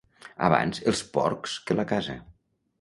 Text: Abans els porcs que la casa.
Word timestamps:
Abans 0.47 0.81
els 0.93 1.03
porcs 1.17 1.55
que 1.69 1.81
la 1.81 1.87
casa. 1.95 2.19